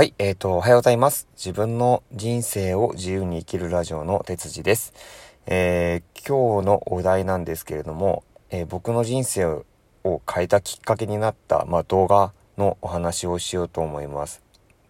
[0.00, 1.28] はい、えっ、ー、と、おはようございます。
[1.36, 4.94] 自分の人生を自由に生きるラジオの哲司です。
[5.44, 9.66] えー、今日のお題なんですけれども、えー、僕の人生を
[10.02, 14.42] 変えたきっかけになった、まあ、動画のお話をしようと思います。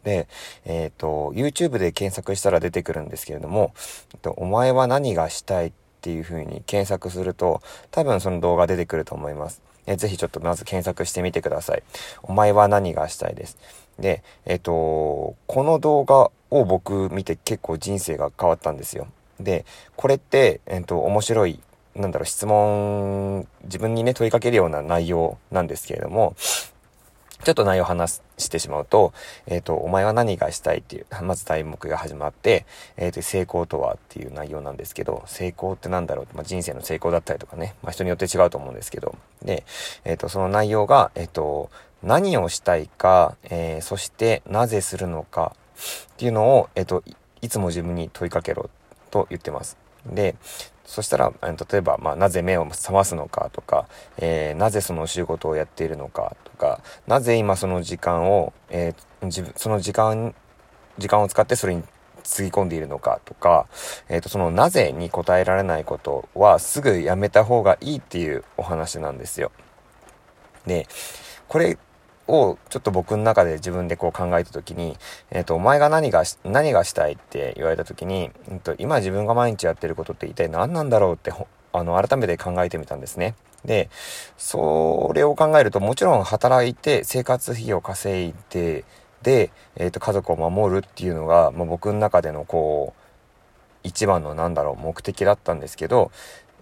[0.04, 0.28] で、
[0.64, 3.74] えっ、と、YouTube で検索したら出てくるんですけれども、
[4.14, 5.72] えっと、お前は何がしたいっ
[6.02, 9.60] ていう風に検索すると、多分その動画出てくると思います。
[9.86, 11.82] えー、ぜひちょっとまず検索してみてください。
[12.22, 13.58] お前は何がしたいです？
[14.00, 19.06] で、えっ、と、この動画を僕見て結構人生が変わったんですよ。
[19.38, 19.64] で、
[19.96, 21.60] これって、えっ、と、面白い、
[21.94, 26.34] なんだろう、質問、自分にね、問いかけるような内容なんですけれども、
[27.44, 29.12] ちょっと内容を話してしまうと、
[29.46, 32.66] えっ、ー、と、お前は何がしたいっていう、 まず題目が始まって、
[32.96, 39.64] えっ、ー、と、成功とはっていう内容なんですけど、成功ってなんだろうまあ、人生の成功だったりとかね、まあ、人によって違うと思うんですけど、で、
[40.04, 41.70] えっ、ー、と、その内容が、えっ、と、
[42.02, 45.54] 何をしたいか、え、そしてなぜするのか
[46.12, 47.02] っていうのを、えっ、と、
[47.42, 48.70] いつも自分に問いかけろ
[49.10, 49.76] と言ってます。
[50.06, 50.34] で、
[50.90, 53.86] そしたら、例えば、まあ、なぜ目を覚ますのかとか、
[54.18, 60.34] えー、なぜその仕事をやっているのかとか、なぜ今その時間を、えー、自分、その時間、
[60.98, 61.84] 時間を使ってそれに
[62.24, 63.68] つぎ込んでいるのかとか、
[64.08, 69.52] えっ、ー、と、そのなぜに答えられないことはすぐやめた方がいいっていうお話なんですよ。
[70.66, 70.88] で、
[71.46, 71.78] これ
[72.30, 74.96] をちょっと僕の中で自分でこう考えた時に、
[75.30, 81.32] えっ、ー、と、お前が何が何がしたいって言われた時に、えっと、今自分が毎日やってることって一体何なんだろうって
[81.72, 83.34] あの、改めて考えてみたんですね。
[83.64, 83.90] で、
[84.36, 88.84] それを考えると、もちろん働いて生活費を稼いで、
[89.22, 93.00] で、えっ、ー、と、家族を守るっていうのが、まあ、僕の中でのこう、
[93.82, 96.10] 一番のなんだろう、目的だったんですけど、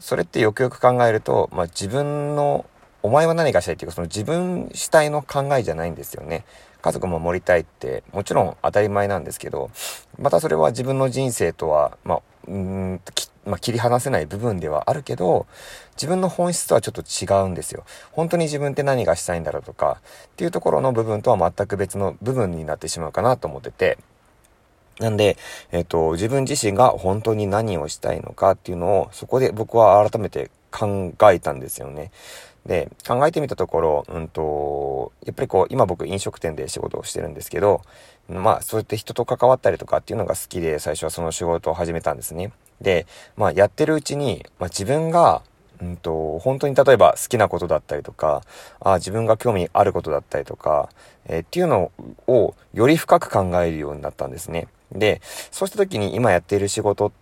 [0.00, 2.66] それってよくよく考えると、まあ、自分の
[3.08, 6.44] お前は何がしたいっていうか、その自分主体の考えじゃないんですよね。
[6.82, 9.70] 家族も守りたいって、もちろん当たり前なんですけど、
[10.18, 13.00] またそれは自分の人生とは、まあ、うん
[13.46, 15.46] まあ、切り離せない部分ではあるけど、
[15.96, 17.84] 自分の本質とはちょっと違うんですよ。
[18.12, 23.96] 本当に自分って何がしたいんだろうとか、っていうところの部分とは全く別の部分になってしまうかなと思ってて、
[25.00, 25.38] なんで、
[25.72, 32.10] えっ、と、自分自身が本当に何をしたいのかっていうのを、そこで僕は改めて考えたんですよね。
[32.68, 37.80] で、考えてみたところ、うんと、やっぱりこう、今僕飲食店で仕事をしてるんですけど、
[38.28, 42.52] まあ、そうやって人と関わったりとかっていうのが好きで、最初はその仕事を始めたんですね。
[42.82, 43.06] で、
[43.38, 45.40] まあ、やってるうちに、まあ、自分が、
[45.80, 48.42] うんと、本当に例えば好きなことだったりとか、
[48.80, 50.90] あ自分が興味あることだったりとか、
[51.24, 51.90] えー、っていうの
[52.26, 54.68] をより深く考えるようになったんですね。
[54.92, 57.12] で、そうした時に今やっている仕事っ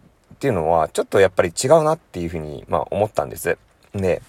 [0.41, 3.57] ていうのは、ちょっとやっぱり違うなっていうふうに、まあ、思ったんです。
[3.95, 4.23] で、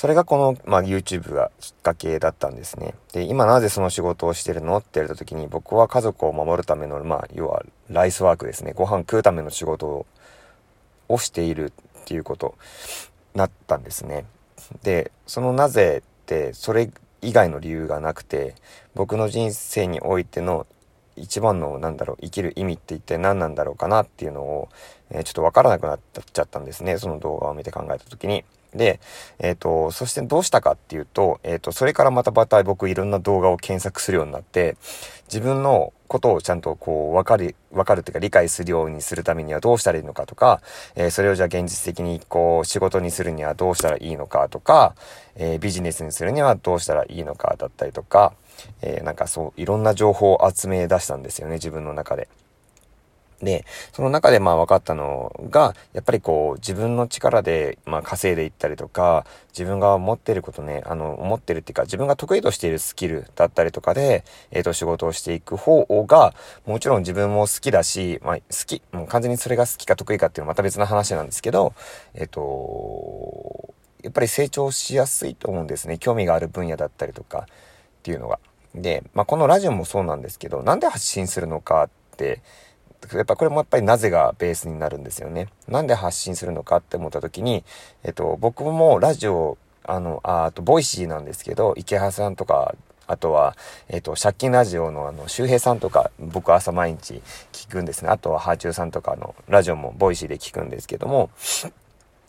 [0.00, 2.94] それがこの、まあ、YouTube がきっかけだったんですね。
[3.12, 4.78] で、今なぜその仕事をしてるの？
[4.78, 8.72] って言われた時に、僕は家族を守るための、まあ、要は、ライスワークですね。
[8.72, 10.06] ご飯食うための仕事
[11.10, 12.54] をしているっていうこと
[13.34, 14.24] なったんですね。
[14.82, 16.90] で、そのなぜって、それ
[17.20, 18.54] 以外の理由がなくて、
[18.94, 20.66] 僕の人生においての
[21.16, 24.70] 一番の、なんだろう、生きる意味って一体何なんだろうかなっていうのを、
[25.10, 26.00] えー、ちょっとわからなくなっ
[26.32, 26.96] ちゃったんですね。
[26.96, 28.46] その動画を見て考えた時に。
[28.74, 29.00] で、
[29.38, 34.76] えっ、ー、と、そしてどうしたかっていうと、えっ、ー、と、それからまたまた僕いろんな動画を検索するようになって、
[35.26, 40.60] 自分のことをちゃんとこう、わかる、わかるっていうか理解するようにするためにはどうしたらいいのかとか、
[40.94, 44.94] えー、それをじゃあ現実的にこう、仕事にするにはどうしたらいいのかとか、
[45.36, 48.34] えビジネスにするにはどうしたらいいのかだったりとか、
[48.82, 52.28] えなんかそう、いろんな情報を集め出したんですよね、自分の中で。
[53.42, 66.34] で、その中でまあ分かったのが、やっぱりこう自分の力でまあ稼いでいったりとか、自分が持ってることね、あの、思ってるっていうか、自分が得意としているスキルだったりとかで、えっ、ー、と仕事をしていく方が、
[66.66, 71.72] もちろん自分も好きだし、まあ好き、もう完全にそれが好きか得意かっていうのはまた別の話なんですけど、
[72.14, 75.98] えっ、ー、と、やっぱり成長しやすいと思うんですね。
[75.98, 77.46] 興味がある分野だったりとかっ
[78.02, 78.38] ていうのが。
[78.74, 82.42] で、まあこのラジオもそうなんですけど、なんで発信するのかって、
[83.12, 85.48] やっぱこれもやっぱりなぜがベースになるんですよね。
[85.68, 87.64] なんで発信するのかって思った時に、
[88.04, 92.74] えっと、僕もラジオ、あの、ああと、 Voicy なんですけど、イケハヤさんとか、
[93.06, 93.56] あとは、
[93.88, 98.08] えっと、借金ラジオのあの、周平さんとか、僕朝毎日聞くんですね。
[98.08, 101.30] あとは、はあちゅうさんとかの、ラジオも Voicy で聞くんですけども、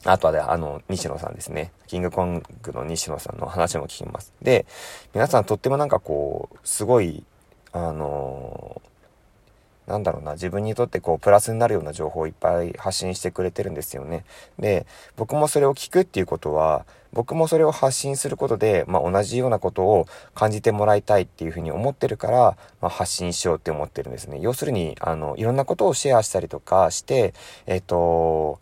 [0.05, 1.71] あとはね、あの、西野さんですね。
[1.85, 4.33] キングコングの西野さんの話も聞きます。
[4.41, 4.65] で、
[5.13, 7.23] 皆さんとってもなんかこう、すごい、
[7.73, 8.90] あのー
[9.87, 14.25] なんだろうな、自分にとってこう、プラスになるような情報をいっぱい発信してくれてるんですよね。
[14.59, 14.85] で、
[15.15, 24.39] 僕もそれを聞くっていうことは、僕もそれを発信することで、まあ、同じようなことを感じてもらいたいっていうふうに思ってるから、まあ、発信しようって思ってるんですね。
[24.41, 27.33] 要するに、あの、いろんなことをシェアしたりとかして、
[27.65, 28.59] えっ、と、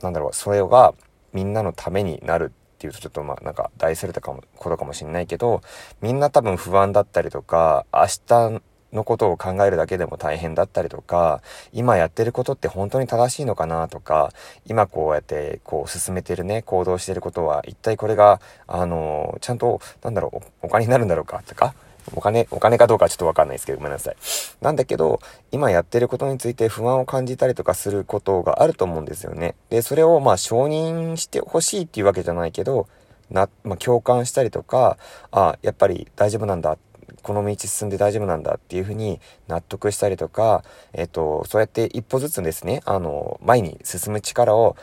[0.00, 0.94] なんだろう、それが
[1.32, 5.62] みんなのためになるっていうとちょっとまあなんか大それたかもことかもしんないけど
[6.02, 8.62] みんな多分不安だったりとか明日
[8.96, 14.32] のことを考えるだけでも大変だったりとか今やってることって本当に正しいのかなとか
[14.66, 21.74] 今こうやってこう進めてるね行動してることは一体これがあのちゃんとなんだろうお金になるんだろうかとか
[22.14, 24.16] お金、お金かどうかちょっとわかんないですけど、ごめんなさい。
[24.60, 25.20] なんだけど、
[25.50, 29.54] 今やってることについて不安を感じたりとかすることがあると思うんですよね。
[29.70, 32.86] で、それをまあ承認してほしいっていうわけじゃないけど、
[33.30, 34.98] な、まあ、共感したりとか、
[35.32, 36.78] あ、やっぱり大丈夫なんだ。
[37.22, 44.76] この道進んで大丈夫なんだっていうふうに納得したりとか、えっと、そうやって一歩ずつですね、あの、前に進む力を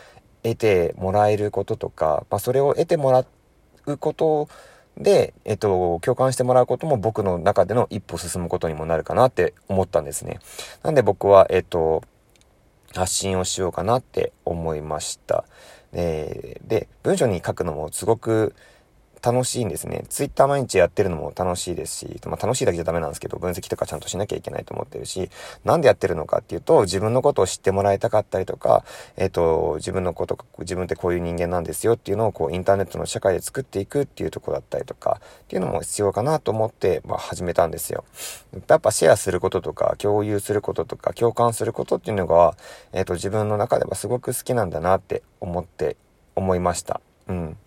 [0.43, 3.25] 得てもらえることとか、まあ、それを得てもら
[3.85, 4.49] うこと
[4.97, 10.39] で、えっと、共感してもらうことも僕の中での一歩進むことにもなるかなって思ったんですね。
[10.83, 12.03] なんで僕は、えっと、
[12.93, 15.45] 発信をしようかなって思いました。
[15.93, 18.55] えー、で、文章に書くのもすごく
[19.23, 20.03] 楽しいんですね。
[20.09, 25.29] ツイッター毎日やってるのも楽しいですし、まあ楽しいだけじゃダメなんですけど、分析とかちゃんとしなきゃいけないと思ってるし、
[25.63, 28.83] なんでやってるのかっていうと、自分のことを知ってもらいたかったりとか、
[29.15, 38.03] えっ、ー、と、自分のこと、自分ってこういう人間なんですよっていうのをこうインターネットの社会で作っていくっていうとこだったりとか、っていうのも必要かなと思って、まあ始めたんですよ。
[38.67, 42.57] やっぱシェアすることとか、共有することとか、共感することっていうのが、
[42.91, 45.95] えっ、ー、と、自分の中ではすごく好きなんだなって思って、
[46.35, 46.99] 思いました。
[47.27, 47.57] うん。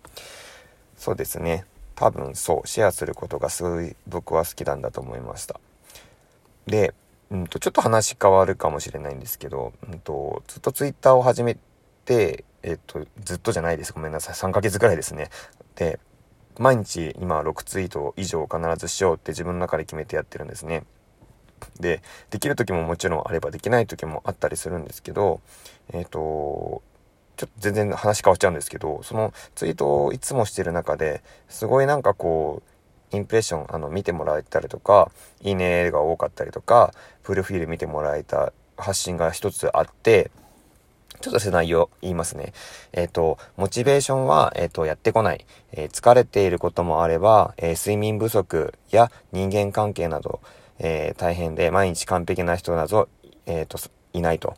[0.97, 1.65] そうですね。
[1.95, 5.59] 多分そう、シェアすることがすごい僕は好きなんだと思いました。
[6.65, 6.93] で、
[7.31, 11.57] うんと、ちょっと話変わるかもしれないんですけど、うんと、ずっと twitter を始め
[12.05, 13.93] て、えっと、ずっとじゃないです。
[13.93, 14.35] ごめんなさい。
[14.35, 15.29] 3ヶ月ぐらいですね。
[15.75, 15.99] で、
[16.59, 20.83] 毎日今6ツイート以上必ずしようって自分の中で決めてやってるんですね。
[21.79, 25.41] で、できる時ももちろんあればできない時もあったりするんですけど、
[25.93, 26.81] えっ、と、
[27.37, 35.11] ちょっと全然話変わっちゃうんですけど、そのツイートをいつもしてる中で、すごいなんかこう、インプレッション、あの、見てもらえたりとか、
[35.41, 36.93] いいねが多かったりとか、
[37.23, 40.31] プロフィール見てもらえた発信が一つあって、
[41.21, 42.53] ちょっとそ内容言いますね。
[42.91, 45.45] えっ、ー、と、モチベーションは、えっ、ー、と、やってこない。
[45.71, 50.41] えー、疲れていることもあれば、え睡眠不足や人間関係など、
[50.79, 53.09] え大変で毎日完璧な人など、
[53.47, 53.79] えっ、と、
[54.13, 54.57] いないと。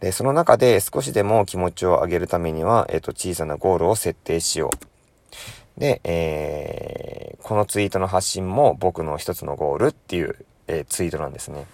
[0.00, 5.80] で、その中で少しでも気持ちを上げるためには、えっ、と、小さなゴールを設定しよう。
[5.80, 10.36] で、えー、このツイートの発信も僕の一つのゴールっていう、
[10.66, 11.66] えー、ツイートなんですね。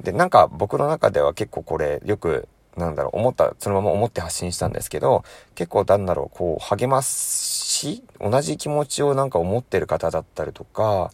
[0.00, 5.24] で、なんか僕の中では結構これよく、なんだろう、思った、そのまま思って発信したんですけど、
[5.54, 11.10] 結構なんだろう、こう、励まし、同じ気持ちをなんか思ってる方だったりとか、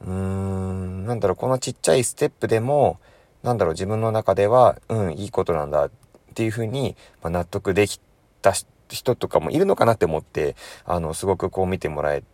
[0.00, 2.98] うーん、なんだろう、このちっちゃいステップでも、
[3.44, 5.90] なんだろう、自分の中では、うん、いいことなんだっ
[6.34, 8.00] ていうふうに、まあ、納得でき
[8.40, 8.54] た
[8.88, 10.56] 人とかもいるのかなって思って、
[10.86, 12.24] あの、すごくこう見てもらえ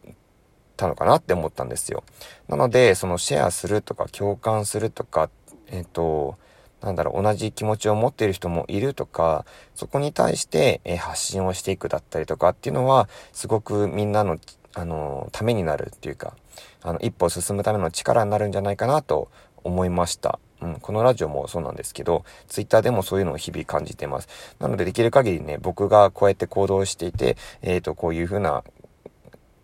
[0.77, 2.05] たのかなって思ったんですよ。
[2.47, 5.31] なので、そのシェアするとか共感するとか、
[5.67, 6.39] えっ、と、
[6.81, 14.39] なんだろう、同じ気持ちを持っている人もいるとか、そこに対して、え発信をしていくだったりとかっていうのは、すごくみんなの、
[14.75, 16.37] あの、ためになるっていうか、
[16.83, 19.29] あの、一歩進むための力になるんじゃないかなと
[19.65, 20.39] 思いました。
[20.61, 24.29] うん、このラジオもそうなんですけど、ツイッターでもそういうのを日々感じてます。
[24.59, 28.63] なのでできる限りね、僕がこうやって行動していて、えっ、ー、と、こういう風な、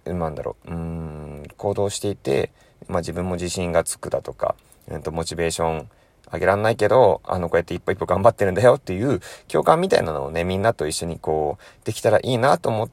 [0.04, 2.50] なんだろう、うん、行動していて、
[2.88, 4.54] まあ自分も自信がつくだとか、
[4.88, 5.88] えっ、と、モチベーション
[6.32, 12.90] 上げらんないけど、あの、こうやって一歩一歩頑張ってるんだよっていう共感みたいなのをね、みんなと一緒にこう、できたらいいなと思う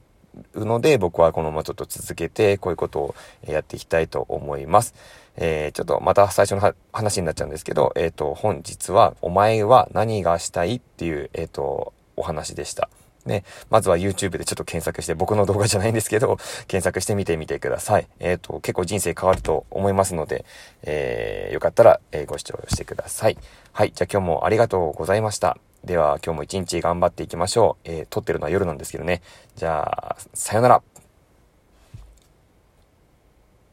[0.54, 3.14] ので、僕はこのままちょっと続けて、こういうことを
[3.46, 4.94] やっていきたいと思います。
[5.36, 12.88] えー、ちょっとまた最初の話になっちゃうんですけど、えっ、ー、と、本日は、お前は何がしたいっていう、えっ、ー、と、お話でした。
[13.26, 16.36] ね、まずは YouTube でちょっと検索して、僕の動画じゃないんですけど、
[16.68, 18.06] 検索してみてみてください。
[18.20, 20.44] えっ、と、結構人生変わると思いますので、
[20.82, 23.38] えーよかったら、えご視聴してください。
[23.72, 25.56] はい、じゃあ今日もありがとうございました。
[25.84, 27.90] では今日も一日頑張っていきましょう。
[27.90, 29.20] え撮ってるのは夜なんですけどね。
[29.54, 30.82] じゃあ、さよなら。